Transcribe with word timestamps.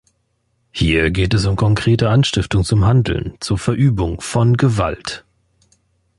Hier 0.71 1.11
geht 1.11 1.31
es 1.35 1.45
um 1.45 1.55
konkrete 1.55 2.09
Anstiftung 2.09 2.63
zum 2.63 2.85
Handeln, 2.85 3.35
zur 3.39 3.59
Verübung 3.59 4.19
von 4.19 4.57
Gewalt. 4.57 5.23